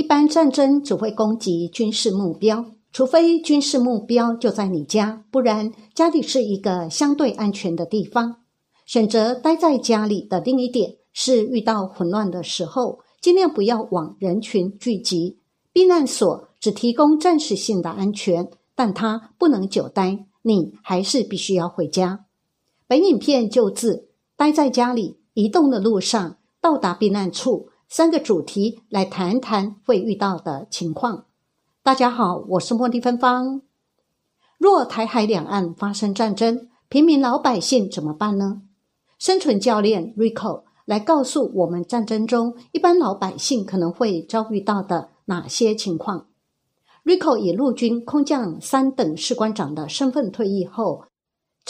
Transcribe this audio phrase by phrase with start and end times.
[0.00, 8.36] 一般战争只会攻击军事目标，除非军事目标就在你家，不然家里是一个相对安全的地方。
[8.86, 15.38] 选择待在家里的另一点是，遇到混乱的时候，尽量不要往人群聚集。
[15.70, 22.24] 避难所只提供暂时性的安全，但它不能久待，你还是必须要回家。
[22.88, 31.24] 本影片就自待在家里、移动的路上、到达避难处三个主题来谈谈会遇到的情况。
[31.82, 33.62] 大家好，我是茉莉芬芳。
[34.58, 38.62] 若台海两岸发生战争，平民老百姓怎么办呢？
[39.18, 46.28] 生存教练 Rico 来告诉我们，战争中一般老百姓可能会遭遇到的哪些情况。
[47.04, 51.06] Rico 以陆军空降三等士官长的身份退役后。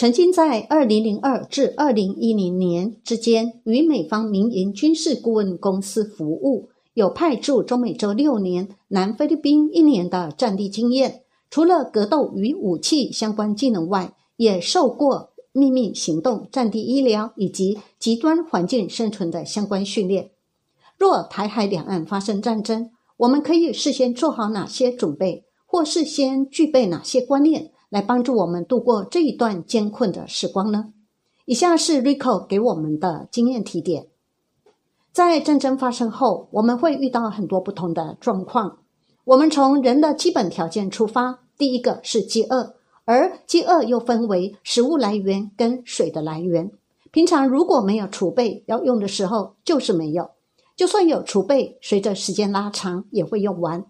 [0.00, 11.20] 曾经在二零零二至二零一零年之间与美方民营军事顾问公司服务，有派驻中美洲六年、南菲律宾一年的战地经验。
[11.50, 20.30] 除了格斗与武器相关技能外，也受过秘密行动、战地医疗以及极端环境生存的相关训练。
[20.96, 27.70] 若台海两岸发生战争，我们可以事先做好哪些准备，或事先具备哪些观念？
[27.90, 30.92] 来帮助我们度过这一段艰困的时光呢？
[31.44, 34.06] 以下是 Rico 给我们的经验提点。
[35.12, 38.78] 在战争发生后，我们会遇到很多不同的状况。
[39.24, 46.70] 我们从人的基本条件出发，第一个是饥饿，而饥饿又分为食物来源跟水的来源。
[47.10, 50.26] 平常如果没有储备要用的时候，就是没有；
[50.76, 53.84] 就算有储备，随着时间拉长也会用完。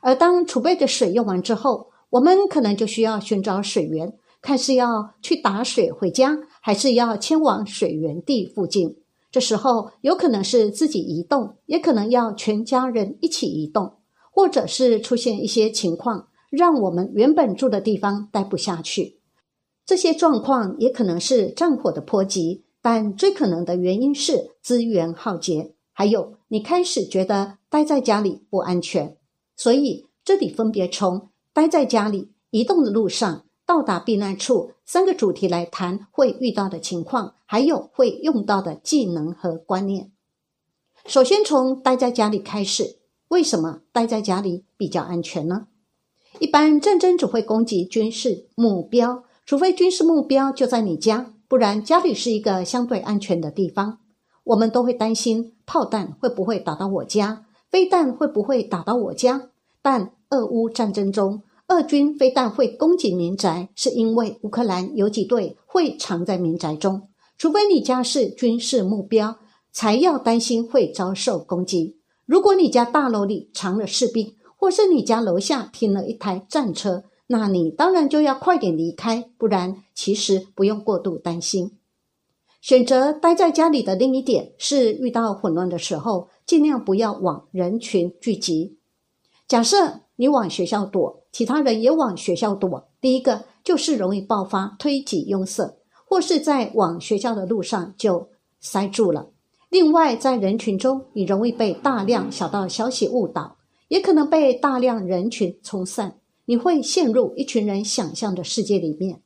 [0.00, 8.98] 而当储备的水用完之后，我们可能就需要寻找水源，看是要去打水回家，还是要迁往水源地附近。
[9.32, 13.96] 这时候有可能是自己移动，也可能要全家人一起移动，
[14.30, 19.18] 或者是出现一些情况，让我们原本住的地方待不下去。
[19.84, 29.16] 这些状况也可能是战火的波及，但最可能的原因是资源耗竭，还有你开始觉得待在家里不安全。
[29.56, 31.30] 所以这里分别从。
[31.54, 40.10] 待在家里、移动的路上、到达避难处，三个主题来谈会遇到的情况，还有会用到的技能和观念。
[41.06, 42.98] 首先从待在家里开始，
[43.28, 45.68] 为什么待在家里比较安全呢？
[46.40, 54.00] 一般战争只会攻击军事目标，除非军事目标就在你家，不然家里是一个相对安全的地方。
[54.42, 59.50] 我们都会担心炮弹会不会打到我家，飞弹会不会打到我家，
[59.80, 60.10] 但。
[60.30, 67.08] 俄乌战争中，俄军非但会攻击民宅，是因为乌克兰游击队会藏在民宅中。
[67.38, 69.38] 除非你家是军事目标，
[69.72, 71.96] 才要担心会遭受攻击。
[72.26, 81.72] 如果你家大楼里藏了士兵，或是你家楼下停了一台战车，那你当然就要快点离开，不然其实不用过度担心。
[82.60, 88.76] 选择待在家里的另一点是，遇到混乱的时候，尽量不要往人群聚集。
[89.48, 90.03] 假设。
[90.16, 92.88] 你往学校躲，其他人也往学校躲。
[93.00, 95.76] 第一个就是容易爆发推挤拥塞，
[96.06, 98.28] 或是在往学校的路上就
[98.60, 99.30] 塞住了。
[99.68, 103.56] 另外，在人群中，你容易被大量小道消息误导，
[103.88, 106.18] 也可能被大量人群冲散。
[106.46, 109.20] 你会陷入一群人想象的世界里面。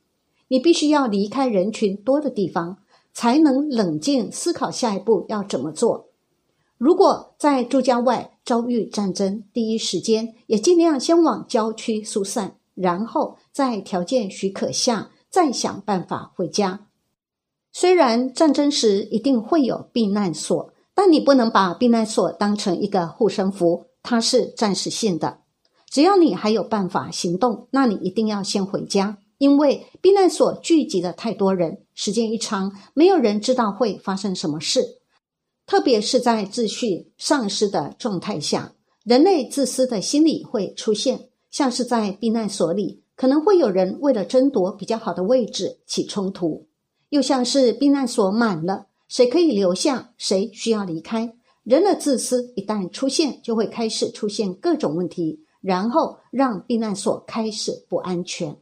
[0.47, 2.77] 你必须要离开人群多的地方，
[3.13, 6.07] 才能冷静思考下一步要怎么做。
[6.77, 16.87] 如果在住家外遭遇战争，第一时间也尽量先往郊区疏散，然后在条件许可下再想办法回家。
[17.71, 25.41] 虽然战争时一定会有避难所，但你不能把避难所当成一个护身符，它是暂时性的。
[25.87, 34.98] 只要你还有办法行动，那你一定要先回家，因为避难所聚集了太多人，时间一长，没有人知道会发生什么事。
[35.69, 46.65] 特别是在秩序丧失的状态下，人类自私的心理会出现，像是在避难所里，可能会有人为了争夺比较好的位置起冲突；
[47.09, 51.35] 又像是避难所满了，谁可以留下，谁需要离开。
[51.63, 58.57] 人的自私一旦出现，就会开始出现各种问题，然后让避难所开始不安全。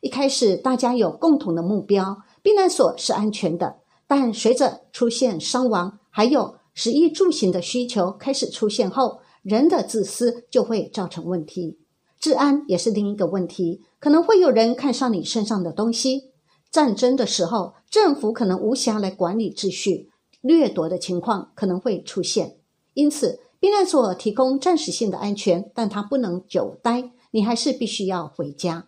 [0.00, 3.76] 一开始大家有共同的目标，避难所是安全的，
[4.06, 5.98] 但随着出现伤亡。
[6.16, 11.78] 还有食衣住行的需求开始出现后，人的自私就会造成问题。
[12.18, 16.30] 治安也是另一个问题，可能会有人看上你身上的东西。
[16.70, 20.08] 战争的时候，政府可能无暇来管理秩序，
[20.40, 22.56] 掠夺的情况可能会出现。
[22.94, 28.86] 因此，避避难所提供暂时性的安全，但它不能久待，你还是必须要回家。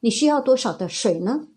[0.00, 1.48] 你需要多少的水呢？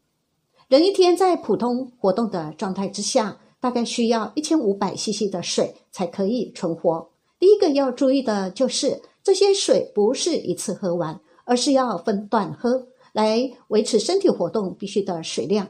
[0.68, 7.10] 人一天在普通活动的状态之下，大概需要一千五百 CC 的水才可以存活。
[7.40, 15.70] 第一个要注意的就是，这些水不是一次喝完，而是要分段喝，来维持身体活动必须的水量。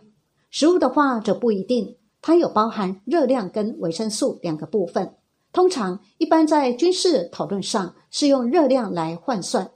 [0.49, 5.15] 食物的话则不一定，它有包含热量跟维生素两个部分。
[5.51, 9.71] 通常一般在军事讨论上是用热量来换算，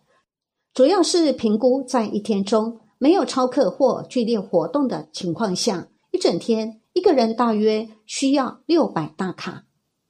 [0.74, 9.66] 主要是评估在一天中没有超课或剧烈活动的情况下，一整天一个人大约需要六百大卡。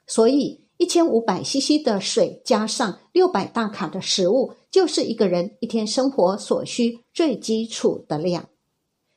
[0.05, 8.49] 所以一千五百 CC 的水加上六百大卡的食物，就是一个人一天生活所需最基础的量。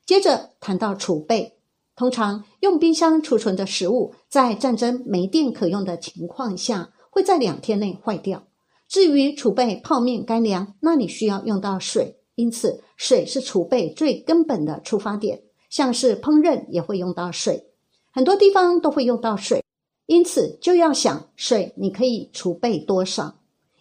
[0.05, 1.59] 接着谈到储备，
[1.97, 8.47] 通常用冰箱储存的食物，在战争没电可用的情况下，会在两天内坏掉。
[8.87, 15.43] 至于储备泡面干粮，那你需要用到水，因此水是储备最根本的出发点。
[15.76, 17.67] 像是烹饪也会用到水，
[18.11, 19.62] 很多地方都会用到水，
[20.06, 23.34] 因此就要想水你可以储备多少。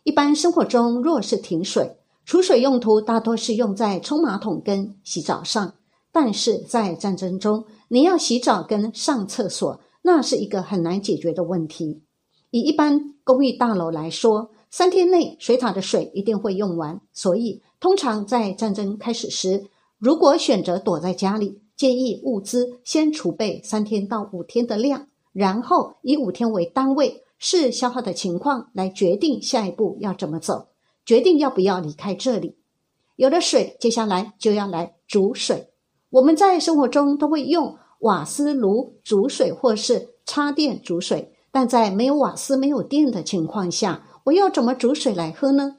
[0.03, 1.95] 一般生活中若是停水，
[2.25, 5.75] 储水用途大多是用在冲马桶跟洗澡上。
[6.11, 12.01] 但是在战争中，你要洗澡跟上厕所，那是一个很难解决的问题。
[12.51, 30.67] 以一般公寓大楼来说，三天内水塔的水一定会用完，所以通常在战争开始时，如果选择躲在家里，建议物资先储备三天到五天的量，然后以五天为单位，视消耗的情况来决定下一步要怎么走，
[31.05, 32.55] 决定要不要离开这里。
[33.17, 35.69] 有了水，接下来就要来煮水。
[36.09, 41.33] 我们在生活中都会用瓦斯炉煮水，或是插电煮水。
[41.51, 45.77] 但在没有瓦斯、没有电的情况下，我要怎么煮水来喝呢？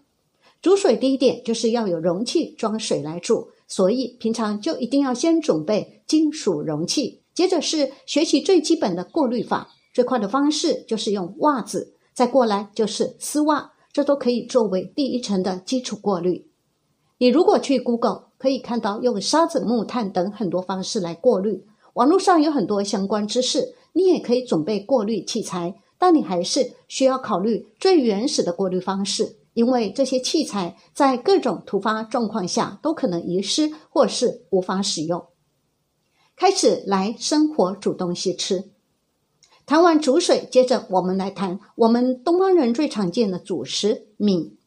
[0.63, 7.23] 煮水第一点就是要有容器装水来煮，所以平常就一定要先准备金属容器。
[7.35, 16.47] 接着是学习最基本的过滤法，最快的方式就是用袜子，再过来就是丝袜，这都可以作为第一层的基础过滤。
[17.19, 18.27] 你如果去 Google。
[18.39, 21.65] 可以看到用沙子、木炭等很多方式来过滤。
[21.95, 35.29] 网络上有很多相关知识，你也可以准备过滤器材，但你还是需要考虑最原始的过滤方式，因为这些器材在各种突发状况下都可能遗失或是无法使用。
[36.37, 38.71] 开始来生火煮东西吃。
[39.65, 44.59] 谈完煮水，接着我们来谈我们东方人最常见的主食米。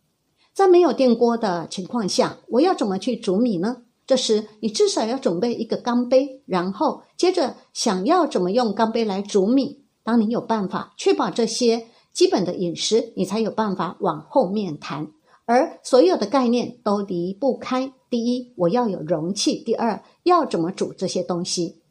[0.56, 3.84] 在没有电锅的情况下，我要怎么去煮米呢？
[4.08, 9.86] 这时你至少要准备一个钢杯，然后接着想要怎么用钢杯来煮米。
[10.04, 11.86] 当你有办法确保这些
[12.20, 15.08] 基本的饮食，你才有办法往后面谈。
[15.46, 21.82] 而所有的概念都离不开：第一，我要有容器；第二，要怎么煮这些东西。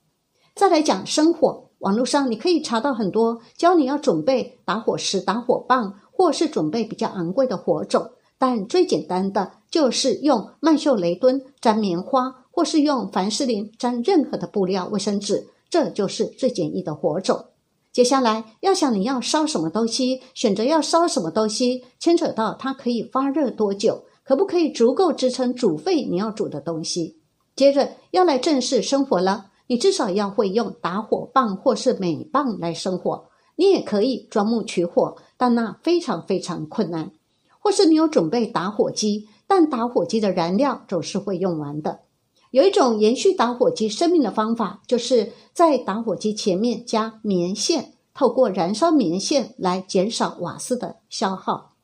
[0.55, 8.11] 再来讲生火，网络上你可以查到很多教你要准备打火石、打火棒，或是准备比较昂贵的火种。
[8.39, 17.47] 但最简单的就是用曼秀雷敦粘棉花，或是用凡士林粘任何的布料、卫生纸，这就是最简易的火种。
[17.93, 27.19] 接下来要想你要烧什么东西，选择要烧什么东西，牵扯到它可以发热多久，可不可以足够支撑煮沸你要煮的东西。
[27.57, 33.25] 接着要来正式生火了，你至少要会用打火棒或是镁棒来生火。
[33.57, 37.11] 你也可以钻木取火，但那非常非常困难。
[37.59, 42.03] 或是你有准备打火机，但打火机的燃料总是会用完的。
[42.51, 51.75] 有一种延续打火机生命的方法，就是在打火机前面加棉线，透过燃烧棉线来减少瓦斯的消耗。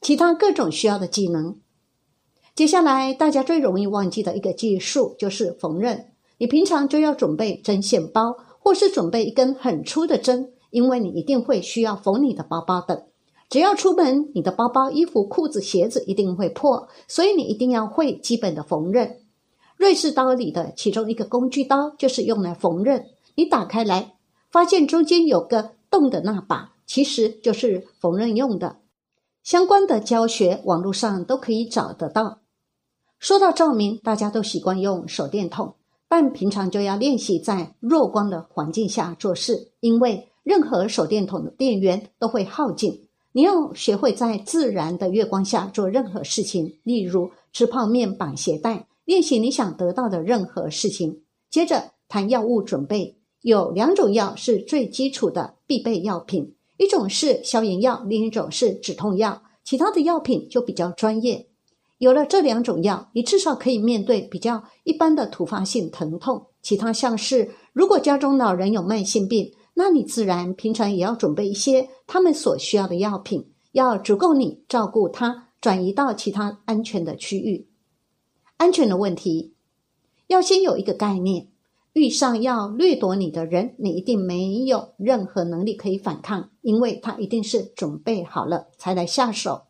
[0.00, 1.56] 其他各种需要的技能，
[2.54, 6.04] 接下来大家最容易忘记的一个技术就是缝纫。
[6.38, 13.02] 你平常就要准备针线包，或是准备一根很粗的针，因为你一定会需要缝你的包包等。
[13.50, 19.16] 只要出门，你的包包、衣服、裤子、鞋子一定会破，所以你一定要会基本的缝纫。
[19.80, 23.02] 瑞士刀里的其中一个工具刀就是用来缝纫。
[23.34, 24.12] 你打开来，
[24.50, 28.76] 发现中间有个洞的那把，其实就是缝纫用的。
[29.42, 32.40] 相关的教学网络上都可以找得到。
[33.18, 35.76] 说到照明，大家都习惯用手电筒，
[36.10, 43.08] 但平常就要练习在弱光的环境下做事，因为任何手电筒的电源都会耗尽。
[43.32, 51.22] 你要学会在自然的月光下做任何事情，例如吃泡面、绑鞋带，练习你想得到的任何事情。
[51.50, 61.48] 接着谈药物准备，有两种药是最基础的必备药品，一种是消炎药，另一种是止痛药，其他的药品就比较专业。
[61.98, 66.46] 有了这两种药，你至少可以面对比较一般的突发性疼痛。
[66.62, 77.66] 其他像是，如果家中老人有慢性病，那你自然平常也要准备一些他们所需要的药品，要足够你照顾他转移到其他安全的区域。
[78.60, 79.54] 安全的问题，
[80.26, 81.46] 要先有一个概念。
[81.94, 89.62] 遇上要掠夺你的人，你一定没有任何能力可以反抗，因为他一定是准备好了才来下手。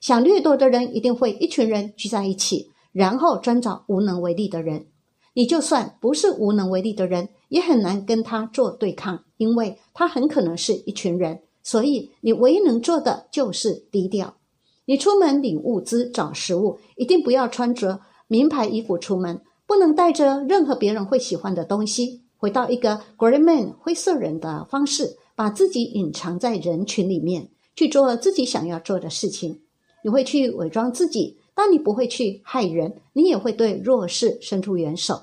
[0.00, 4.86] 想掠夺的人一定会一群人聚在一起，然后专找无能为力的人。
[5.34, 11.40] 你就算不是无能为力的人，也很难跟他做对抗，因为他很可能是一群人。
[11.64, 14.36] 所以你唯一能做的就是低调。
[14.84, 19.40] 你出门领物资、找食物，一定不要穿着名牌衣服出门。
[19.68, 29.62] 不能带着任何别人会喜欢的东西，回到一个 grey man 灰色人的方式，把自己隐藏在人群里面，去做自己想要做的事情。
[30.04, 35.22] 你会去伪装自己，但你不会去害人，你也会对弱势伸出援手。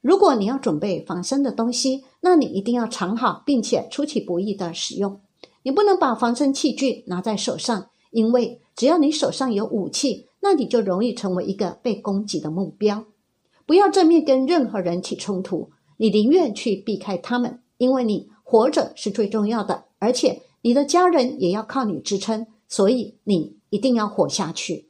[0.00, 5.20] 如果你要准备防身的东西，那你一定要藏好，并且出其不意的使用。
[5.62, 13.04] 你不能把防身器具拿在手上，因为只要你手上有武器，那你就容易成为一个被攻击的目标。
[13.66, 24.88] 不要正面跟任何人起冲突，你宁愿去避开他们，因为你活着是最重要的，而且你的家人也要靠你支撑，所以你一定要活下去。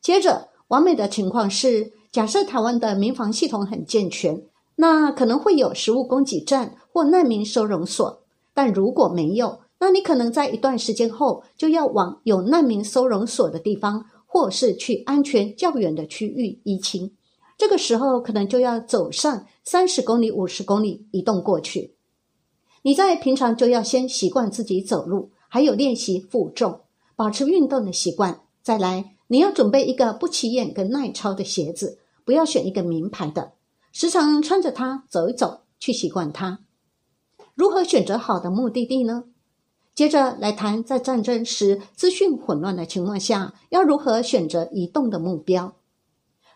[0.00, 4.42] 接着，完美的情况是，假设台湾的民防系统很健全，
[4.76, 8.22] 那可能会有食物供给站或难民收容所。
[8.54, 17.14] 但如果没有，那你可能在一段时间后就要往有难民收容所的地方，或是去安全较远的区域移情。
[17.58, 21.94] 这个时候可能就要走上三十公里、五十公里移动过去。
[22.80, 26.80] 你在平常就要先习惯自己走路，还有练习负重，
[27.14, 28.40] 保持运动的习惯。
[28.62, 33.52] 再来，你要准备一个不起眼跟耐操的鞋子，不要选一个名牌的，
[33.92, 36.60] 时常穿着它走一走，去习惯它。
[37.54, 39.24] 如何选择好的目的地呢？
[39.94, 45.74] 接着来谈，在战争时资讯混乱的情况下，要如何选择移动的目标。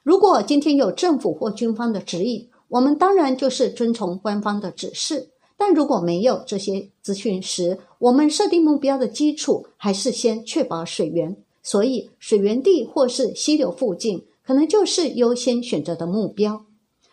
[0.02, 5.28] 如果今天有政府或军方的指引，我们当然就是遵从官方的指示。
[5.58, 11.36] 但如果没有这些资讯时，我们设定目标的基础还是先确保水源。
[11.62, 16.64] 所以，水源地或是溪流附近，可能就是优先选择的目标。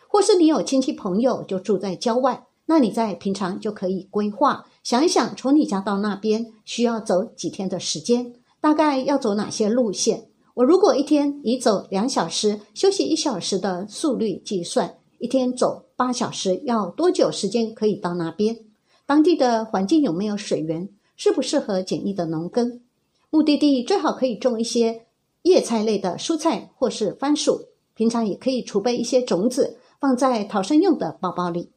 [0.08, 10.26] 或是你有亲戚朋友就住在郊外，那你在平常就可以规划，想一想从你家到那边需要走几天的时间，大概要走哪些路线。
[10.52, 18.58] 我如果一天以走两小时、休息一小时的速率计算，一天走八小时，要多久时间可以到那边？
[19.06, 20.90] 当地的环境有没有水源？
[21.16, 22.82] 适不适合简易的农耕？
[23.30, 25.06] 目的地最好可以种一些
[25.44, 27.68] 叶菜类的蔬菜或是番薯。
[27.94, 31.70] 平常也可以储备一些种子，放在逃生用的包包里，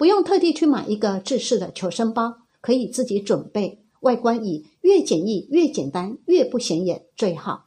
[0.00, 3.84] 不用特地去买一个制式的求生包，可以自己准备。
[4.00, 7.66] 外观以越简易、越简单、越不显眼最好。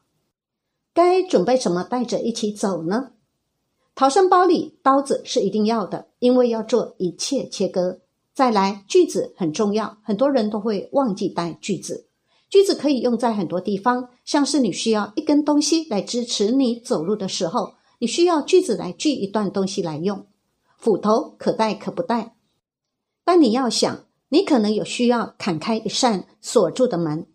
[0.95, 3.11] 该准备什么带着一起走呢？
[3.93, 7.99] 逃生包里刀子是一定要的，因为要做一切切割。
[8.33, 12.07] 再来，锯子很重要，很多人都会忘记带锯子。
[12.49, 20.25] 锯子可以用在很多地方，像是你需要一根东西来支持你走路的时候，你需要锯子来锯一段东西来用。
[20.83, 22.35] 斧头可带可不带，
[23.23, 27.25] 但你要想，你可能有需要砍开一扇锁住的门。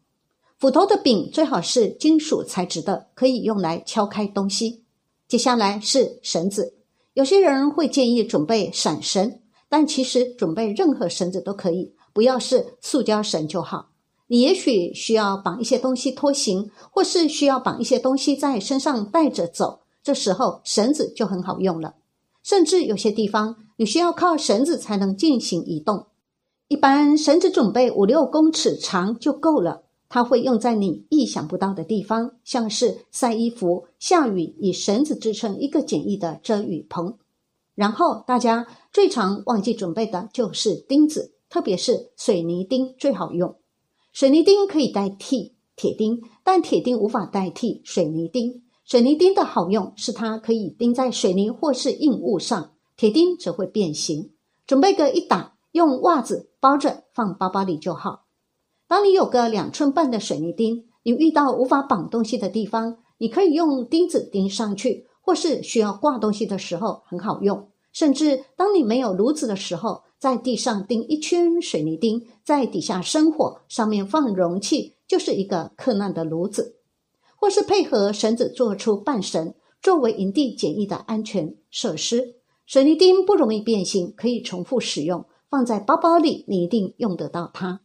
[0.58, 4.84] 斧头的柄最好是金属材质的，可以用来敲开东西。
[5.26, 6.74] 接下来是绳子，
[7.14, 9.40] 有些人会建议准备闪绳，
[9.70, 13.88] 但其实准备任何绳子都可以，不要是塑胶绳就好。
[14.26, 21.94] 你也许需要绑一些东西拖行，或是需要绑一些东西在身上带着走，这时候绳子就很好用了。
[22.48, 26.06] 甚至有些地方你需要靠绳子才能进行移动，
[26.68, 29.82] 一般绳子准备五六公尺长就够了。
[30.08, 37.18] 它会用在你意想不到的地方，像是晒衣服、下雨，以绳子支撑一个简易的遮雨棚。
[37.74, 43.56] 然后大家最常忘记准备的就是钉子，特别是水泥钉最好用。
[44.14, 48.62] 水泥钉可以代替铁钉，但铁钉无法代替水泥钉。
[48.88, 54.32] 水泥钉的好用是它可以钉在水泥或是硬物上，铁钉则会变形。
[54.66, 58.24] 准备个一打，用袜子包着放包包里就好。
[58.86, 67.68] 当你有个两寸半的水泥钉，你遇到无法绑东西的地方，你可以用钉子钉上去，或是需要挂东西的时候很好用。
[67.92, 76.77] 甚至当你没有炉子的时候，在地上钉一圈水泥钉，在底下生火，上面放容器，就是一个克难的炉子；
[77.40, 82.34] 或是配合绳子做出半绳，作为营地简易的安全设施。
[82.66, 87.80] 水泥钉不容易变形，可以重复使用，放在包包里，你一定用得到它。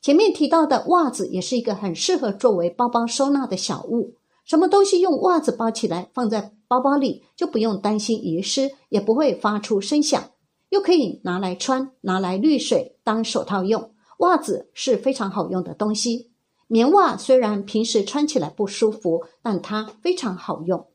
[0.00, 4.14] 前面提到的袜子也是一个很适合作为包包收纳的小物。
[4.44, 10.30] 什么东西用袜子包起来，放在包包里，就不用担心遗失，也不会发出声响。
[10.70, 13.92] 又可以拿来穿，拿来滤水当手套用。
[14.18, 16.30] 袜子是非常好用的东西。
[16.68, 20.88] 棉袜虽然平时穿起来不舒服，但它非常好用。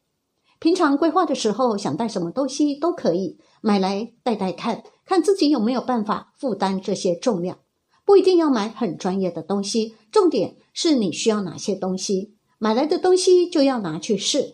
[0.60, 7.60] 平常规划的时候想带什么东西都可以买来带带看，看自己有没有办法负担这些重量。
[8.06, 12.36] 不一定要买很专业的东西，重点是你需要哪些东西。
[12.60, 14.54] 买来的东西就要拿去试。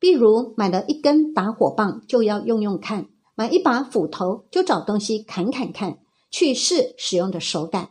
[0.00, 3.08] 比如买了一根打火棒，就要用用看。
[3.34, 5.98] 买一把斧头，就找东西砍砍看，
[6.30, 7.90] 去试使用的手感。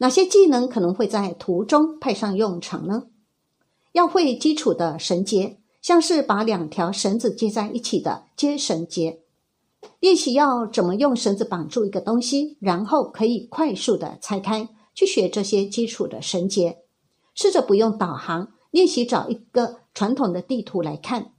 [0.00, 3.04] 哪些技能可能会在途中派上用场呢？
[3.92, 9.20] 要会基础的绳结，像是把两条绳子接在一起的接绳结。
[9.98, 14.68] 练习要怎么用绳子绑住一个东西，然后可以快速的拆开。
[14.94, 16.78] 去学这些基础的绳结，
[17.34, 21.32] 试着不用导航，练习找一个传统的地图来看。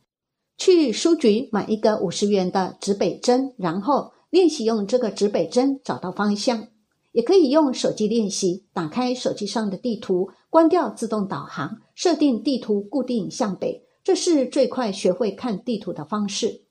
[0.57, 6.67] 去书局买一个五十元的指北针，然后练习用这个指北针找到方向。
[7.11, 16.61] 也可以用手机练习，打开手机上的地图，关掉自动导航，设定地图固定向北，这是最快学会看地图的方式。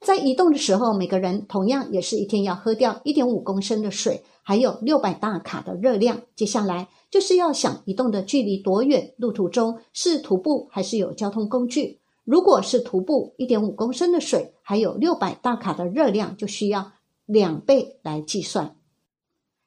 [0.00, 6.20] 在移动的时候，每个人同样也是一天要喝掉一点五公升的水，还有六百大卡的热量。
[6.36, 12.00] 接下来就是要想移动的距离多远，路途中是徒步还是有交通工具。
[12.24, 16.92] 如果是徒步，一点五公升的水，还有六百大卡的热量，就需要
[17.24, 18.76] 两倍来计算。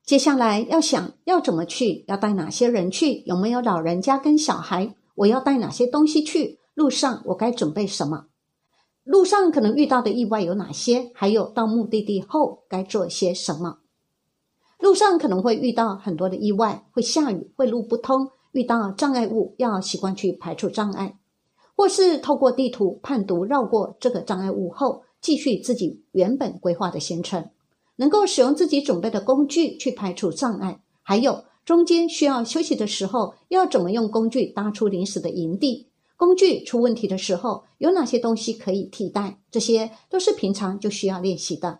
[0.09, 4.95] 接下来要想要怎么去，要带哪些人去，有没有老人家跟小孩？
[5.13, 6.57] 我要带哪些东西去？
[6.73, 8.25] 路上我该准备什么？
[9.03, 11.12] 路上可能遇到的意外有哪些？
[11.13, 13.77] 还有到目的地后该做些什么？
[14.79, 21.19] 路上可能会遇到很多的意外，会下雨，会路不通，遇到障碍物要习惯去排除障碍。
[21.75, 27.51] 或是透过地图判读绕过这个障碍物后，继续自己原本规划的行程，
[27.99, 30.81] 能够使用自己准备的工具去排除障碍。
[31.03, 35.88] 还有中间需要休息的时候，要怎么用工具搭出临时的营地？
[36.17, 39.39] 工具出问题的时候，有哪些东西可以替代？
[39.51, 41.79] 这些都是平常就需要练习的。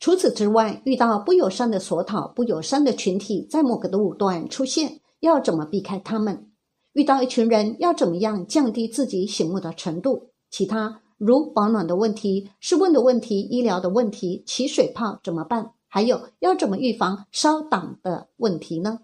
[0.00, 6.50] 除此之外，遇到不友善的索讨、不友善的群体在某个的路段出现，要怎么避开他们？
[6.94, 10.30] 遇到一群人，要怎么样降低自己醒目的程度？
[10.50, 15.70] 其他如保暖的问题、室温的问题、医疗的问题、起水泡怎么办？
[15.86, 18.98] 还有要怎么预防烧党的问题呢？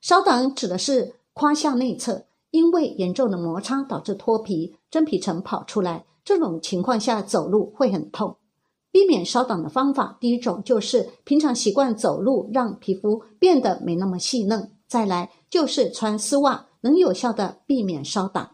[0.00, 8.36] 烧党指的是胯下内侧因为严重的摩擦导致脱皮、真皮层跑出来，这种情况下走路会很痛。
[8.92, 14.70] 避免烧党的方法，第一种就是平常习惯走路，让皮肤变得没那么细嫩。
[14.86, 16.66] 再来就是穿丝袜。
[16.82, 18.50] 能有效的避免烧挡。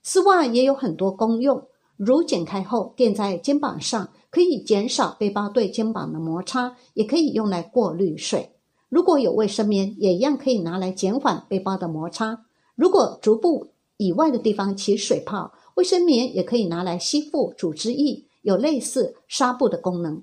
[0.00, 1.66] 丝袜也有很多功用，
[1.96, 8.50] 如剪开后垫在肩膀上，可以减少背包对肩膀的摩擦，也可以用来过滤水。
[8.88, 12.44] 如果有卫生棉，也一样可以拿来减缓背包的摩擦。
[12.74, 20.22] 如果足部以外的地方起水泡，卫生棉也可以拿来吸附组织液，有类似纱布的功能。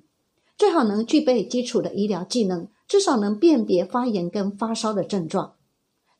[0.57, 5.53] 最好能具备基础的医疗技能，至少能辨别发炎跟发烧的症状。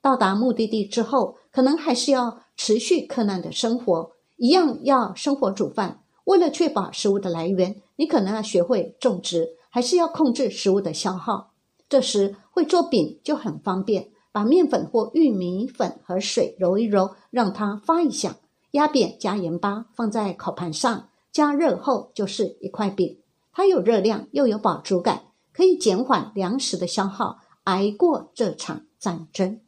[0.01, 6.01] 到达目的地之后，可能还是要持续困难的生活，一样要生火煮饭。
[6.23, 11.51] 为了确保食物的来源，你可能要学会种植，还是要控制食物的消耗。
[11.87, 18.37] 这时会做饼就很方便，把面粉或玉米粉和水揉一揉，让它发一下，
[18.71, 23.19] 压扁加盐巴，放在烤盘上加热后就是一块饼。
[23.53, 25.21] 它有热量又有饱足感，
[25.53, 29.59] 可以减缓粮食的消耗，挨过这场战争。